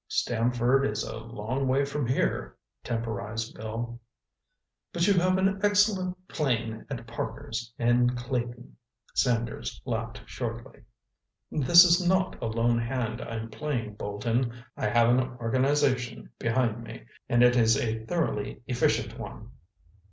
"Stamford 0.07 0.83
is 0.87 1.03
a 1.03 1.17
long 1.19 1.67
way 1.67 1.85
from 1.85 2.07
here," 2.07 2.57
temporized 2.83 3.53
Bill. 3.53 3.99
"But 4.91 5.05
you 5.05 5.13
have 5.13 5.37
an 5.37 5.59
excellent 5.61 6.27
plane 6.27 6.87
at 6.89 7.05
Parker's, 7.05 7.71
in 7.77 8.15
Clayton." 8.15 8.77
Sanders 9.13 9.79
laughed 9.85 10.23
shortly. 10.25 10.81
"This 11.51 11.83
is 11.83 12.03
not 12.07 12.35
a 12.41 12.47
lone 12.47 12.79
hand 12.79 13.21
I'm 13.21 13.51
playing, 13.51 13.93
Bolton. 13.93 14.51
I 14.75 14.87
have 14.87 15.07
an 15.09 15.19
organization 15.39 16.31
behind 16.39 16.83
me, 16.83 17.03
and 17.29 17.43
it 17.43 17.55
is 17.55 17.77
a 17.77 18.03
thoroughly 18.05 18.63
efficient 18.65 19.19
one. 19.19 19.51